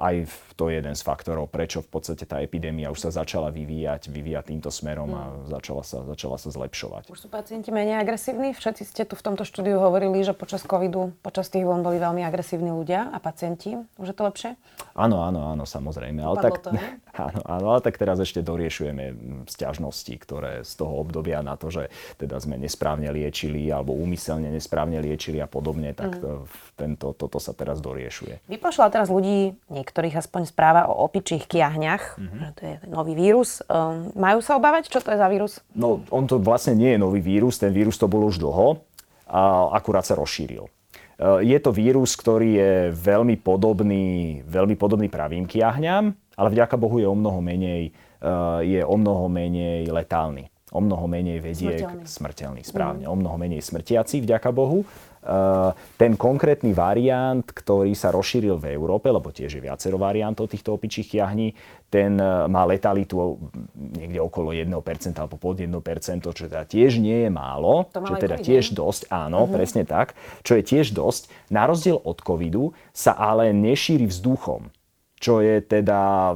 aj 0.00 0.28
to 0.60 0.68
je 0.68 0.76
jeden 0.76 0.92
z 0.92 1.00
faktorov, 1.00 1.48
prečo 1.48 1.80
v 1.80 1.88
podstate 1.88 2.28
tá 2.28 2.44
epidémia 2.44 2.92
už 2.92 3.08
sa 3.08 3.24
začala 3.24 3.48
vyvíjať, 3.48 4.12
vyvíjať 4.12 4.52
týmto 4.52 4.68
smerom 4.68 5.08
a 5.16 5.22
hmm. 5.32 5.48
začala 5.48 5.80
sa, 5.80 6.04
začala 6.04 6.36
sa 6.36 6.52
zlepšovať. 6.52 7.08
Už 7.08 7.24
sú 7.24 7.28
pacienti 7.32 7.72
menej 7.72 7.96
agresívni? 8.04 8.52
Všetci 8.52 8.84
ste 8.84 9.02
tu 9.08 9.16
v 9.16 9.24
tomto 9.24 9.48
štúdiu 9.48 9.80
hovorili, 9.80 10.20
že 10.20 10.36
počas 10.36 10.60
covidu, 10.60 11.16
počas 11.24 11.48
tých 11.48 11.64
vln 11.64 11.80
boli 11.80 11.96
veľmi 11.96 12.20
agresívni 12.20 12.68
ľudia 12.68 13.08
a 13.08 13.16
pacienti. 13.16 13.80
Už 13.96 14.12
je 14.12 14.16
to 14.16 14.28
lepšie? 14.28 14.50
Áno, 14.92 15.24
áno, 15.24 15.56
áno, 15.56 15.64
samozrejme. 15.64 16.20
Ale 16.20 16.36
tak, 16.44 16.60
to, 16.60 16.76
áno, 17.24 17.40
áno, 17.48 17.66
ale 17.72 17.80
tak 17.80 17.96
teraz 17.96 18.20
ešte 18.20 18.44
doriešujeme 18.44 19.16
sťažnosti, 19.48 20.14
ktoré 20.20 20.52
z 20.68 20.72
toho 20.76 21.00
obdobia 21.00 21.40
na 21.40 21.56
to, 21.56 21.72
že 21.72 21.88
teda 22.20 22.36
sme 22.36 22.60
nesprávne 22.60 23.08
liečili 23.08 23.72
alebo 23.72 23.96
úmyselne 23.96 24.52
nesprávne 24.52 25.00
liečili 25.00 25.40
a 25.40 25.48
podobne, 25.48 25.96
tak 25.96 26.20
mm. 26.20 26.44
tento, 26.76 27.16
toto 27.16 27.40
sa 27.40 27.56
teraz 27.56 27.80
doriešuje. 27.80 28.44
Vypošla 28.44 28.92
teraz 28.92 29.08
ľudí 29.08 29.29
ľudí, 29.30 29.54
niektorých 29.70 30.18
aspoň 30.18 30.50
správa 30.50 30.90
o 30.90 31.06
opičích 31.06 31.46
kiahňach, 31.46 32.18
mm-hmm. 32.18 32.40
že 32.42 32.50
to 32.58 32.62
je 32.66 32.74
nový 32.90 33.14
vírus. 33.14 33.62
Um, 33.70 34.10
majú 34.18 34.42
sa 34.42 34.58
obávať? 34.58 34.90
Čo 34.90 35.00
to 35.00 35.14
je 35.14 35.18
za 35.18 35.28
vírus? 35.30 35.62
No, 35.74 36.02
on 36.10 36.26
to 36.26 36.42
vlastne 36.42 36.74
nie 36.74 36.94
je 36.94 36.98
nový 36.98 37.22
vírus, 37.22 37.58
ten 37.58 37.70
vírus 37.70 37.96
to 37.96 38.10
bol 38.10 38.26
už 38.26 38.42
dlho 38.42 38.82
a 39.30 39.70
akurát 39.78 40.02
sa 40.02 40.18
rozšíril. 40.18 40.66
Uh, 40.66 41.38
je 41.44 41.58
to 41.62 41.70
vírus, 41.70 42.18
ktorý 42.18 42.50
je 42.58 42.72
veľmi 42.90 43.38
podobný, 43.38 44.40
veľmi 44.42 44.74
podobný 44.74 45.06
pravým 45.06 45.46
kiahňam, 45.46 46.10
ale 46.34 46.48
vďaka 46.50 46.74
Bohu 46.74 46.98
je 46.98 47.06
o 47.06 47.14
mnoho 47.14 47.38
menej, 47.38 47.94
uh, 48.24 48.58
je 48.64 48.82
o 48.82 48.96
mnoho 48.98 49.30
menej 49.30 49.86
letálny 49.86 50.50
o 50.70 50.78
mnoho 50.78 51.10
menej 51.10 51.42
vedie 51.42 51.82
smrteľný, 51.82 52.06
smrteľný 52.06 52.62
správne, 52.62 53.04
mm. 53.06 53.10
o 53.10 53.16
mnoho 53.18 53.36
menej 53.42 53.58
smrtiaci, 53.58 54.22
vďaka 54.22 54.54
Bohu. 54.54 54.86
Eh, 55.20 55.70
ten 56.00 56.16
konkrétny 56.16 56.72
variant, 56.72 57.44
ktorý 57.44 57.92
sa 57.92 58.08
rozšíril 58.08 58.56
v 58.56 58.72
Európe, 58.72 59.12
lebo 59.12 59.28
tiež 59.28 59.52
je 59.52 59.60
viacero 59.60 60.00
variantov 60.00 60.48
týchto 60.48 60.72
opičích 60.72 61.20
jahní, 61.20 61.52
ten 61.92 62.16
eh, 62.16 62.48
má 62.48 62.64
letalitu 62.64 63.36
niekde 63.76 64.16
okolo 64.16 64.56
1% 64.56 64.72
alebo 65.20 65.36
pod 65.36 65.60
1%, 65.60 66.24
čo 66.24 66.44
teda 66.48 66.64
tiež 66.64 67.04
nie 67.04 67.28
je 67.28 67.30
málo, 67.30 67.92
čo 67.92 68.16
teda 68.16 68.40
tiež 68.40 68.72
dosť, 68.72 69.12
áno, 69.12 69.44
uh-huh. 69.44 69.52
presne 69.52 69.84
tak, 69.84 70.16
čo 70.40 70.56
je 70.56 70.64
tiež 70.64 70.96
dosť. 70.96 71.28
Na 71.52 71.68
rozdiel 71.68 72.00
od 72.00 72.16
covidu 72.24 72.72
sa 72.96 73.12
ale 73.12 73.52
nešíri 73.52 74.08
vzduchom 74.08 74.72
čo 75.20 75.44
je 75.44 75.60
teda 75.60 76.32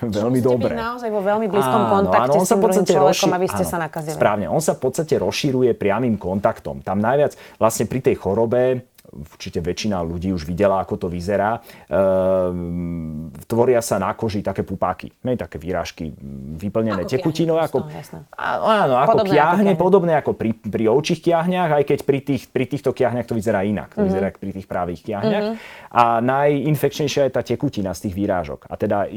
veľmi 0.00 0.40
Čiže 0.40 0.48
dobré. 0.48 0.72
naozaj 0.72 1.12
vo 1.12 1.20
veľmi 1.20 1.52
blízkom 1.52 1.82
áno, 1.84 1.92
kontakte 2.00 2.32
áno, 2.32 2.40
on 2.40 2.46
s 2.48 2.50
tým 2.50 2.60
druhým 2.64 2.86
človekom, 2.88 3.30
aby 3.36 3.46
ste 3.52 3.64
áno, 3.68 3.70
sa 3.70 3.78
nakazili. 3.78 4.16
Správne, 4.16 4.46
on 4.48 4.62
sa 4.64 4.72
v 4.72 4.80
podstate 4.88 5.14
rozšíruje 5.20 5.76
priamým 5.76 6.16
kontaktom. 6.16 6.80
Tam 6.80 6.96
najviac 6.96 7.36
vlastne 7.60 7.84
pri 7.84 8.00
tej 8.00 8.16
chorobe 8.16 8.88
určite 9.16 9.64
väčšina 9.64 10.00
ľudí 10.04 10.30
už 10.32 10.44
videla, 10.44 10.82
ako 10.84 11.06
to 11.06 11.08
vyzerá. 11.08 11.60
Ehm, 11.88 13.32
tvoria 13.48 13.80
sa 13.80 13.96
na 13.96 14.12
koži 14.12 14.44
také 14.44 14.62
pupáky, 14.62 15.12
ne, 15.24 15.34
také 15.34 15.56
výražky 15.56 16.12
vyplnené 16.56 17.08
tekutinou. 17.08 17.56
Ako, 17.60 17.88
áno, 18.36 18.94
ako 19.00 19.24
podobné 19.24 19.32
kiahne, 19.32 19.72
ako 19.72 19.80
podobné 19.80 20.12
ako 20.18 20.32
pri, 20.36 20.50
pri 20.56 20.84
ovčích 20.90 21.20
kiahňach, 21.24 21.70
aj 21.82 21.84
keď 21.84 21.98
pri, 22.04 22.18
tých, 22.20 22.42
pri 22.50 22.64
týchto 22.68 22.90
kiahňach 22.92 23.26
to 23.26 23.34
vyzerá 23.34 23.64
inak. 23.64 23.94
To 23.94 24.02
mm-hmm. 24.02 24.08
vyzerá 24.08 24.26
pri 24.36 24.52
tých 24.52 24.68
právých 24.68 25.00
kiahňach. 25.06 25.44
Mm-hmm. 25.54 25.94
A 25.96 26.04
najinfekčnejšia 26.20 27.28
je 27.28 27.32
tá 27.32 27.42
tekutina 27.46 27.96
z 27.96 28.08
tých 28.08 28.14
výrážok. 28.14 28.68
A 28.68 28.74
teda 28.76 29.08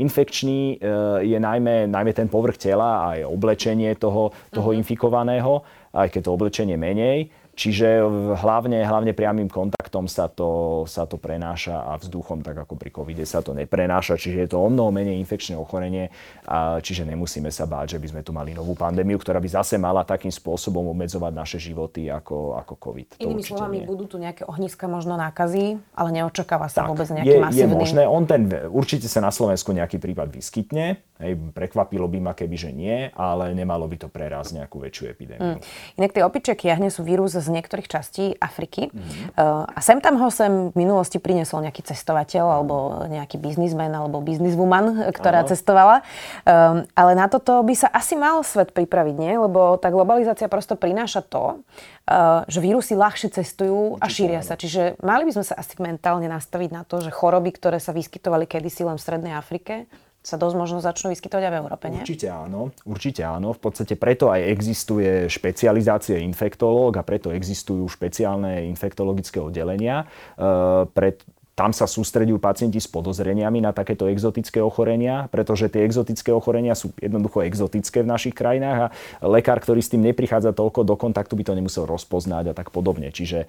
infekčný 0.00 0.80
e, 0.80 0.88
je 1.26 1.38
najmä, 1.38 1.90
najmä 1.90 2.12
ten 2.16 2.28
povrch 2.30 2.56
tela 2.56 2.88
a 2.88 3.04
aj 3.18 3.28
oblečenie 3.28 3.92
toho, 4.00 4.32
toho 4.48 4.70
mm-hmm. 4.72 4.80
infikovaného, 4.80 5.52
aj 5.92 6.08
keď 6.12 6.20
to 6.24 6.30
oblečenie 6.30 6.76
menej. 6.76 7.28
Čiže 7.58 8.06
hlavne, 8.38 8.86
hlavne 8.86 9.10
priamým 9.10 9.50
kontaktom 9.50 10.06
sa 10.06 10.30
to, 10.30 10.86
sa 10.86 11.10
to 11.10 11.18
prenáša 11.18 11.90
a 11.90 11.98
vzduchom, 11.98 12.38
tak 12.46 12.54
ako 12.54 12.78
pri 12.78 12.94
covide 12.94 13.26
sa 13.26 13.42
to 13.42 13.50
neprenáša, 13.50 14.14
čiže 14.14 14.46
je 14.46 14.48
to 14.54 14.62
o 14.62 14.70
mnoho 14.70 14.94
menej 14.94 15.18
infekčné 15.18 15.58
ochorenie, 15.58 16.14
a 16.46 16.78
čiže 16.78 17.02
nemusíme 17.02 17.50
sa 17.50 17.66
báť, 17.66 17.98
že 17.98 17.98
by 17.98 18.06
sme 18.14 18.20
tu 18.22 18.30
mali 18.30 18.54
novú 18.54 18.78
pandémiu, 18.78 19.18
ktorá 19.18 19.42
by 19.42 19.50
zase 19.50 19.74
mala 19.74 20.06
takým 20.06 20.30
spôsobom 20.30 20.86
obmedzovať 20.94 21.32
naše 21.34 21.58
životy 21.58 22.06
ako, 22.06 22.54
ako 22.62 22.72
covid. 22.78 23.18
Inými 23.18 23.42
slovami, 23.42 23.82
budú 23.82 24.06
tu 24.06 24.22
nejaké 24.22 24.46
ohniska 24.46 24.86
možno 24.86 25.18
nákazy, 25.18 25.82
ale 25.98 26.08
neočakáva 26.14 26.70
sa 26.70 26.86
tak, 26.86 26.94
vôbec 26.94 27.10
nejaký 27.10 27.26
je, 27.26 27.42
masívny... 27.42 27.62
Je 27.66 27.66
možné, 27.74 28.02
on 28.06 28.22
ten, 28.22 28.46
určite 28.70 29.10
sa 29.10 29.18
na 29.18 29.34
Slovensku 29.34 29.74
nejaký 29.74 29.98
prípad 29.98 30.30
vyskytne, 30.30 31.02
hej, 31.18 31.34
prekvapilo 31.50 32.06
by 32.06 32.18
ma 32.22 32.32
keby, 32.38 32.54
že 32.54 32.70
nie, 32.70 33.10
ale 33.18 33.50
nemalo 33.50 33.90
by 33.90 34.06
to 34.06 34.06
prerásť 34.06 34.62
nejakú 34.62 34.78
väčšiu 34.78 35.04
epidémiu. 35.10 35.58
Mm. 35.58 35.62
Inak 35.98 36.14
tie 36.14 36.22
opičie 36.22 36.54
kiahne 36.54 36.94
sú 36.94 37.02
vírus 37.02 37.34
z 37.34 37.47
niektorých 37.52 37.88
častí 37.88 38.36
Afriky. 38.38 38.88
Mm-hmm. 38.88 39.74
A 39.74 39.78
sem 39.80 39.98
tam 39.98 40.20
ho 40.20 40.28
sem 40.28 40.70
v 40.70 40.74
minulosti 40.76 41.18
priniesol 41.18 41.64
nejaký 41.64 41.82
cestovateľ 41.86 42.44
alebo 42.60 42.76
nejaký 43.08 43.40
biznismen 43.40 43.90
alebo 43.90 44.20
bizniswoman, 44.20 45.10
ktorá 45.16 45.42
ano. 45.44 45.50
cestovala. 45.50 45.96
Um, 46.44 46.84
ale 46.94 47.12
na 47.16 47.26
toto 47.26 47.60
by 47.64 47.74
sa 47.74 47.88
asi 47.90 48.14
mal 48.14 48.40
svet 48.44 48.72
pripraviť, 48.72 49.16
nie? 49.18 49.34
Lebo 49.38 49.76
tá 49.80 49.88
globalizácia 49.88 50.46
prosto 50.46 50.74
prináša 50.78 51.24
to, 51.24 51.60
uh, 52.08 52.44
že 52.46 52.58
vírusy 52.62 52.94
ľahšie 52.98 53.32
cestujú 53.32 53.96
Určite, 53.96 54.04
a 54.04 54.06
šíria 54.08 54.40
sa. 54.44 54.54
Čiže 54.58 55.00
mali 55.04 55.28
by 55.28 55.32
sme 55.38 55.44
sa 55.44 55.54
asi 55.58 55.74
mentálne 55.80 56.26
nastaviť 56.26 56.70
na 56.72 56.82
to, 56.82 57.00
že 57.04 57.14
choroby, 57.14 57.54
ktoré 57.54 57.78
sa 57.78 57.94
vyskytovali 57.94 58.48
kedysi 58.48 58.84
len 58.84 58.96
v 58.98 59.04
Strednej 59.04 59.34
Afrike, 59.34 59.88
sa 60.28 60.36
dosť 60.36 60.56
možno 60.60 60.78
začnú 60.84 61.08
vyskytovať 61.16 61.42
aj 61.48 61.52
v 61.56 61.60
Európe, 61.64 61.84
nie? 61.88 62.04
Určite 62.04 62.28
áno, 62.28 62.68
určite 62.84 63.24
áno. 63.24 63.56
V 63.56 63.60
podstate 63.64 63.96
preto 63.96 64.28
aj 64.28 64.44
existuje 64.44 65.24
špecializácia 65.32 66.20
infektológ 66.20 67.00
a 67.00 67.02
preto 67.02 67.32
existujú 67.32 67.88
špeciálne 67.88 68.68
infektologické 68.68 69.40
oddelenia. 69.40 70.04
E, 70.36 70.84
pred, 70.92 71.24
tam 71.58 71.74
sa 71.74 71.90
sústredujú 71.90 72.38
pacienti 72.38 72.78
s 72.78 72.86
podozreniami 72.86 73.58
na 73.58 73.74
takéto 73.74 74.06
exotické 74.06 74.62
ochorenia, 74.62 75.26
pretože 75.26 75.66
tie 75.66 75.82
exotické 75.82 76.30
ochorenia 76.30 76.78
sú 76.78 76.94
jednoducho 76.94 77.42
exotické 77.42 78.06
v 78.06 78.10
našich 78.14 78.30
krajinách 78.38 78.78
a 78.86 79.26
lekár, 79.26 79.58
ktorý 79.58 79.82
s 79.82 79.90
tým 79.90 80.06
neprichádza 80.06 80.54
toľko 80.54 80.86
do 80.86 80.94
kontaktu, 80.94 81.34
by 81.34 81.42
to 81.42 81.58
nemusel 81.58 81.82
rozpoznať 81.90 82.54
a 82.54 82.56
tak 82.56 82.70
podobne. 82.70 83.10
Čiže 83.10 83.42
e, 83.42 83.46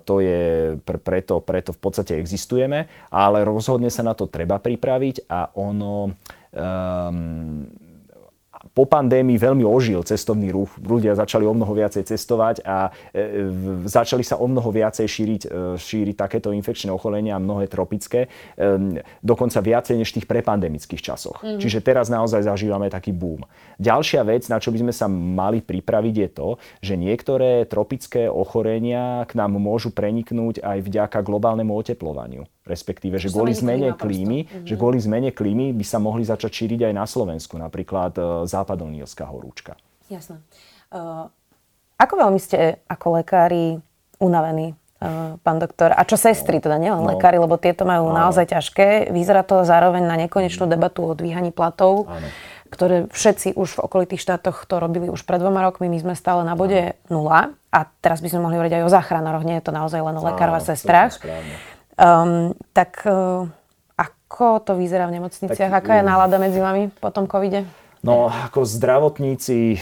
to 0.00 0.24
je 0.24 0.80
preto, 0.80 1.44
preto 1.44 1.76
v 1.76 1.80
podstate 1.84 2.16
existujeme, 2.16 2.88
ale 3.12 3.44
rozhodne 3.44 3.92
sa 3.92 4.00
na 4.00 4.16
to 4.16 4.24
treba 4.24 4.56
pripraviť 4.56 5.28
a 5.28 5.52
ono 5.60 6.08
um, 6.08 7.68
po 8.60 8.84
pandémii 8.84 9.40
veľmi 9.40 9.64
ožil 9.64 10.04
cestovný 10.04 10.52
ruch. 10.52 10.76
Ľudia 10.76 11.16
začali 11.16 11.48
o 11.48 11.56
mnoho 11.56 11.72
viacej 11.72 12.04
cestovať 12.04 12.60
a 12.68 12.92
e, 13.12 13.48
začali 13.88 14.20
sa 14.20 14.36
o 14.36 14.44
mnoho 14.44 14.68
viacej 14.68 15.06
šíriť, 15.08 15.42
e, 15.48 15.48
šíriť 15.80 16.16
takéto 16.16 16.52
infekčné 16.52 16.92
ochorenia, 16.92 17.40
mnohé 17.40 17.72
tropické, 17.72 18.28
e, 18.28 19.00
dokonca 19.24 19.64
viacej 19.64 19.96
než 19.96 20.12
v 20.12 20.16
tých 20.20 20.28
prepandemických 20.28 21.00
časoch. 21.00 21.40
Mm. 21.40 21.56
Čiže 21.56 21.80
teraz 21.80 22.12
naozaj 22.12 22.44
zažívame 22.44 22.92
taký 22.92 23.16
boom. 23.16 23.48
Ďalšia 23.80 24.20
vec, 24.28 24.44
na 24.52 24.60
čo 24.60 24.68
by 24.68 24.84
sme 24.84 24.92
sa 24.92 25.08
mali 25.08 25.64
pripraviť, 25.64 26.14
je 26.20 26.28
to, 26.28 26.48
že 26.84 26.94
niektoré 27.00 27.64
tropické 27.64 28.28
ochorenia 28.28 29.24
k 29.24 29.40
nám 29.40 29.56
môžu 29.56 29.88
preniknúť 29.88 30.60
aj 30.60 30.84
vďaka 30.84 31.18
globálnemu 31.24 31.72
oteplovaniu 31.72 32.44
respektíve, 32.70 33.18
že 33.18 33.34
kvôli 33.34 33.50
zmene 33.50 33.98
klímy, 33.98 34.46
mm-hmm. 34.46 34.66
že 34.70 34.74
kvôli 34.78 35.02
zmene 35.02 35.34
klímy 35.34 35.74
by 35.74 35.82
sa 35.82 35.98
mohli 35.98 36.22
začať 36.22 36.62
šíriť 36.62 36.86
aj 36.86 36.94
na 36.94 37.04
Slovensku, 37.04 37.58
napríklad 37.58 38.14
uh, 38.16 38.24
západonilská 38.46 39.26
horúčka. 39.26 39.74
Jasné. 40.06 40.38
Uh, 40.94 41.26
ako 41.98 42.14
veľmi 42.14 42.38
ste 42.38 42.78
ako 42.86 43.18
lekári 43.18 43.82
unavení, 44.22 44.78
uh, 45.02 45.34
pán 45.42 45.58
doktor? 45.58 45.90
A 45.90 46.06
čo 46.06 46.14
sestry, 46.14 46.62
no. 46.62 46.70
teda 46.70 46.76
nielen 46.78 47.02
no. 47.02 47.10
lekári, 47.10 47.42
lebo 47.42 47.58
tieto 47.58 47.82
majú 47.82 48.14
Áno. 48.14 48.30
naozaj 48.30 48.54
ťažké. 48.54 49.10
Vyzerá 49.10 49.42
to 49.42 49.66
zároveň 49.66 50.06
na 50.06 50.16
nekonečnú 50.16 50.70
debatu 50.70 51.10
o 51.10 51.12
dvíhaní 51.18 51.50
platov. 51.50 52.06
Áno 52.06 52.30
ktoré 52.70 53.10
všetci 53.10 53.58
už 53.58 53.76
v 53.76 53.82
okolitých 53.82 54.22
štátoch 54.22 54.64
to 54.64 54.78
robili 54.78 55.10
už 55.10 55.26
pred 55.26 55.42
dvoma 55.42 55.66
rokmi. 55.66 55.90
My 55.90 55.98
sme 55.98 56.14
stále 56.14 56.46
na 56.46 56.54
bode 56.54 56.94
nula 57.10 57.52
a 57.74 57.80
teraz 58.00 58.22
by 58.22 58.30
sme 58.30 58.46
mohli 58.46 58.56
hovoriť 58.56 58.74
aj 58.78 58.84
o 58.86 58.94
záchranároch. 58.94 59.44
Nie 59.44 59.58
je 59.58 59.66
to 59.66 59.74
naozaj 59.74 60.00
len 60.00 60.16
o 60.16 60.22
lekárov 60.22 60.56
a 60.56 60.62
sestrách. 60.62 61.18
Um, 62.00 62.56
tak 62.72 63.04
uh, 63.04 63.44
ako 64.00 64.64
to 64.64 64.72
vyzerá 64.80 65.04
v 65.04 65.20
nemocniciach? 65.20 65.68
Tak, 65.68 65.84
Aká 65.84 65.92
je 66.00 66.04
nálada 66.08 66.40
medzi 66.40 66.56
vami 66.56 66.88
po 66.88 67.12
tom 67.12 67.28
covide? 67.28 67.68
No, 68.00 68.32
ako 68.32 68.64
zdravotníci 68.64 69.76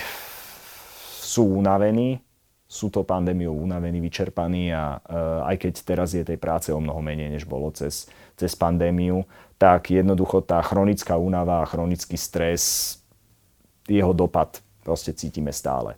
sú 1.23 1.63
unavení, 1.63 2.19
sú 2.67 2.91
to 2.91 3.07
pandémiou 3.07 3.55
unavení, 3.55 4.03
vyčerpaní 4.03 4.75
a 4.75 4.99
uh, 4.99 5.47
aj 5.47 5.57
keď 5.63 5.73
teraz 5.87 6.11
je 6.19 6.27
tej 6.27 6.43
práce 6.43 6.75
o 6.75 6.83
mnoho 6.83 6.99
menej, 6.99 7.31
než 7.31 7.47
bolo 7.47 7.71
cez, 7.71 8.11
cez 8.35 8.51
pandémiu, 8.59 9.23
tak 9.55 9.95
jednoducho 9.95 10.43
tá 10.43 10.59
chronická 10.59 11.15
únava 11.15 11.63
a 11.63 11.69
chronický 11.71 12.19
stres, 12.19 12.99
jeho 13.87 14.11
dopad 14.11 14.59
proste 14.85 15.13
cítime 15.13 15.51
stále. 15.51 15.97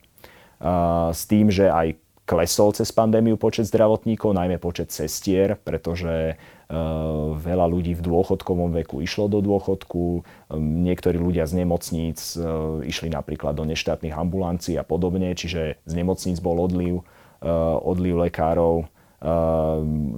S 1.11 1.25
tým, 1.25 1.49
že 1.49 1.69
aj 1.69 1.97
klesol 2.31 2.71
cez 2.71 2.95
pandémiu 2.95 3.35
počet 3.35 3.67
zdravotníkov, 3.67 4.39
najmä 4.39 4.63
počet 4.63 4.95
sestier, 4.95 5.59
pretože 5.59 6.39
veľa 7.35 7.67
ľudí 7.67 7.99
v 7.99 8.07
dôchodkovom 8.07 8.71
veku 8.79 9.03
išlo 9.03 9.27
do 9.27 9.43
dôchodku, 9.43 10.23
niektorí 10.55 11.19
ľudia 11.19 11.51
z 11.51 11.67
nemocníc 11.67 12.39
išli 12.87 13.11
napríklad 13.11 13.59
do 13.59 13.67
neštátnych 13.67 14.15
ambulancií 14.15 14.79
a 14.79 14.87
podobne, 14.87 15.35
čiže 15.35 15.83
z 15.83 15.93
nemocníc 15.99 16.39
bol 16.39 16.63
odliv, 16.63 17.03
odliv 17.83 18.15
lekárov 18.23 18.87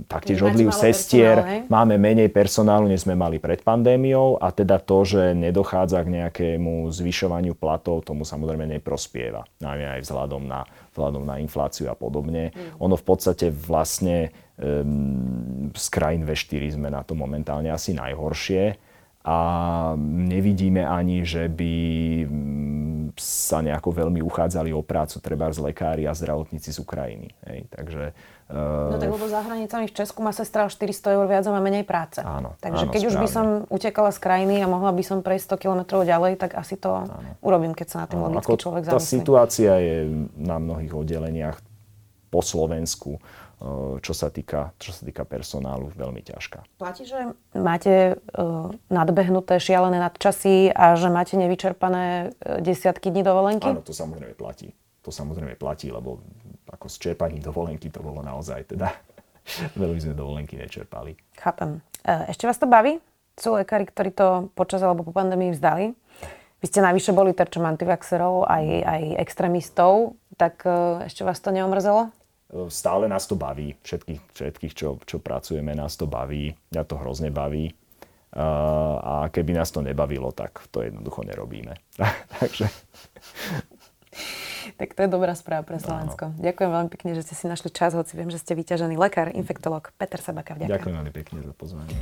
taktiež 0.07 0.47
odliv 0.47 0.71
sestier. 0.71 1.67
Máme 1.67 1.99
menej 1.99 2.31
personálu, 2.31 2.87
než 2.87 3.03
sme 3.03 3.19
mali 3.19 3.43
pred 3.43 3.59
pandémiou 3.59 4.39
a 4.39 4.55
teda 4.55 4.79
to, 4.79 5.03
že 5.03 5.35
nedochádza 5.35 6.07
k 6.07 6.23
nejakému 6.23 6.87
zvyšovaniu 6.87 7.59
platov, 7.59 8.07
tomu 8.07 8.23
samozrejme 8.23 8.79
neprospieva. 8.79 9.43
Najmä 9.59 9.99
aj 9.99 10.01
vzhľadom 10.07 10.43
na, 10.47 10.63
vzhľadom 10.95 11.27
na 11.27 11.43
infláciu 11.43 11.91
a 11.91 11.99
podobne. 11.99 12.55
Mm. 12.55 12.79
Ono 12.79 12.95
v 12.95 13.05
podstate 13.05 13.51
vlastne 13.51 14.31
um, 14.55 15.75
z 15.75 15.87
krajín 15.91 16.23
V4 16.23 16.79
sme 16.79 16.87
na 16.87 17.03
to 17.03 17.19
momentálne 17.19 17.75
asi 17.75 17.99
najhoršie 17.99 18.92
a 19.23 19.39
nevidíme 20.03 20.83
ani, 20.83 21.23
že 21.23 21.47
by 21.47 21.75
mm, 22.27 23.15
sa 23.15 23.63
nejako 23.63 23.95
veľmi 23.95 24.19
uchádzali 24.19 24.75
o 24.75 24.83
prácu, 24.83 25.23
treba 25.23 25.47
z 25.55 25.63
lekári 25.63 26.11
a 26.11 26.13
zdravotníci 26.17 26.75
z 26.75 26.79
Ukrajiny. 26.83 27.31
Hej. 27.47 27.71
Takže, 27.71 28.05
no 28.51 28.99
tak 28.99 29.15
lebo 29.15 29.27
za 29.31 29.47
hranicami 29.47 29.87
v 29.87 29.95
Česku 29.95 30.27
má 30.27 30.35
sestra 30.35 30.67
400 30.67 31.15
eur 31.15 31.27
viac 31.31 31.47
a 31.47 31.55
má 31.55 31.63
menej 31.63 31.87
práce. 31.87 32.19
Áno, 32.19 32.59
Takže 32.59 32.89
áno, 32.89 32.93
keď 32.93 33.01
správne. 33.07 33.15
už 33.15 33.23
by 33.23 33.29
som 33.31 33.47
utekala 33.71 34.11
z 34.11 34.19
krajiny 34.19 34.55
a 34.59 34.67
mohla 34.67 34.91
by 34.91 35.03
som 35.07 35.23
prejsť 35.23 35.55
100 35.55 35.63
km 35.63 35.81
ďalej, 36.03 36.33
tak 36.43 36.59
asi 36.59 36.75
to 36.75 37.07
áno. 37.07 37.39
urobím, 37.47 37.79
keď 37.79 37.87
sa 37.95 37.97
na 38.03 38.07
tým 38.11 38.19
logicky 38.27 38.59
človek 38.59 38.91
zamyslí. 38.91 38.99
Tá 38.99 39.03
situácia 39.07 39.73
je 39.79 39.97
na 40.35 40.59
mnohých 40.59 40.93
oddeleniach 40.99 41.63
po 42.33 42.41
Slovensku 42.43 43.23
čo 44.03 44.13
sa 44.13 44.29
týka, 44.29 44.75
čo 44.83 44.91
sa 44.91 45.07
týka 45.07 45.23
personálu, 45.23 45.95
veľmi 45.95 46.19
ťažká. 46.27 46.83
Platí, 46.83 47.07
že 47.07 47.31
máte 47.55 48.19
uh, 48.35 48.75
nadbehnuté 48.91 49.63
šialené 49.63 50.03
nadčasy 50.03 50.75
a 50.75 50.99
že 50.99 51.07
máte 51.07 51.39
nevyčerpané 51.39 52.35
desiatky 52.59 53.15
dní 53.15 53.23
dovolenky? 53.23 53.71
Áno, 53.71 53.87
to 53.87 53.95
samozrejme 53.95 54.35
platí. 54.35 54.75
To 55.07 55.15
samozrejme 55.15 55.55
platí, 55.59 55.91
lebo 55.95 56.23
ako 56.71 56.87
s 56.91 56.99
čerpaním 56.99 57.43
dovolenky 57.43 57.91
to 57.91 58.03
bolo 58.03 58.23
naozaj 58.23 58.67
teda 58.67 58.91
veľmi 59.83 59.99
sme 59.99 60.15
dovolenky 60.19 60.59
nečerpali. 60.59 61.15
Chápem. 61.39 61.83
Ešte 62.03 62.51
vás 62.51 62.59
to 62.59 62.67
baví? 62.67 62.99
Sú 63.39 63.55
lekári, 63.55 63.87
ktorí 63.87 64.11
to 64.11 64.51
počas 64.59 64.83
alebo 64.83 65.07
po 65.07 65.15
pandémii 65.15 65.55
vzdali? 65.55 65.95
Vy 66.63 66.67
ste 66.71 66.79
najvyššie 66.79 67.13
boli 67.15 67.35
terčom 67.35 67.67
antivaxerov, 67.67 68.47
aj, 68.47 68.65
aj 68.87 69.03
extrémistov, 69.19 70.15
tak 70.39 70.63
ešte 71.03 71.27
vás 71.27 71.43
to 71.43 71.51
neomrzelo? 71.51 72.15
Stále 72.69 73.09
nás 73.09 73.25
to 73.27 73.35
baví. 73.35 73.75
Všetkých, 73.83 74.21
všetkých 74.33 74.75
čo, 74.77 75.01
čo 75.05 75.17
pracujeme, 75.19 75.73
nás 75.73 75.97
to 75.97 76.05
baví. 76.05 76.53
Mňa 76.73 76.83
to 76.85 76.95
hrozne 77.01 77.31
baví. 77.33 77.73
A 79.03 79.29
keby 79.29 79.53
nás 79.53 79.69
to 79.69 79.85
nebavilo, 79.85 80.33
tak 80.33 80.65
to 80.73 80.85
jednoducho 80.85 81.25
nerobíme. 81.25 81.77
Takže... 82.41 82.69
Tak 84.79 84.95
to 84.95 85.01
je 85.05 85.09
dobrá 85.11 85.35
správa 85.35 85.67
pre 85.67 85.79
Slovensko. 85.83 86.33
Áno. 86.33 86.39
Ďakujem 86.41 86.71
veľmi 86.71 86.91
pekne, 86.91 87.11
že 87.19 87.23
ste 87.27 87.35
si 87.35 87.45
našli 87.51 87.71
čas, 87.73 87.95
hoci 87.95 88.15
viem, 88.15 88.31
že 88.31 88.39
ste 88.39 88.55
vyťažený 88.55 88.95
lekár, 88.99 89.33
infektolog 89.33 89.91
Peter 89.99 90.21
Sabaka. 90.23 90.55
Ďakujem. 90.55 90.73
Ďakujem 90.73 90.95
veľmi 90.99 91.13
pekne 91.13 91.39
za 91.43 91.55
pozvanie. 91.55 91.97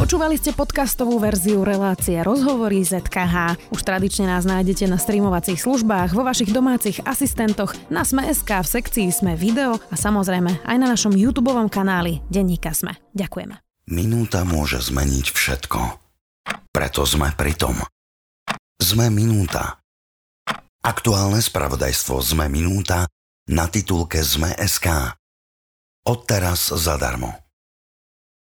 Počúvali 0.00 0.34
ste 0.40 0.50
podcastovú 0.56 1.20
verziu 1.20 1.62
relácie 1.62 2.18
Rozhovory 2.20 2.82
ZKH. 2.82 3.68
Už 3.70 3.80
tradične 3.84 4.26
nás 4.26 4.48
nájdete 4.48 4.88
na 4.88 4.96
streamovacích 4.96 5.60
službách, 5.60 6.16
vo 6.16 6.22
vašich 6.24 6.50
domácich 6.50 7.04
asistentoch, 7.04 7.76
na 7.92 8.02
Sme.sk, 8.02 8.48
v 8.48 8.68
sekcii 8.68 9.08
Sme 9.12 9.32
video 9.36 9.76
a 9.76 9.96
samozrejme 9.96 10.64
aj 10.66 10.76
na 10.76 10.86
našom 10.88 11.12
YouTube 11.12 11.52
kanáli 11.70 12.22
Denníka 12.28 12.72
Sme. 12.76 12.96
Ďakujeme. 13.12 13.58
Minúta 13.90 14.46
môže 14.46 14.78
zmeniť 14.78 15.26
všetko. 15.34 15.80
Preto 16.70 17.02
sme 17.02 17.34
pri 17.34 17.58
tom. 17.58 17.74
Sme 18.78 19.10
minúta. 19.10 19.79
Aktuálne 20.80 21.44
spravodajstvo 21.44 22.24
ZME 22.24 22.48
Minúta 22.48 23.04
na 23.52 23.68
titulke 23.68 24.24
ZME.sk. 24.24 25.12
Odteraz 26.08 26.72
zadarmo. 26.72 27.39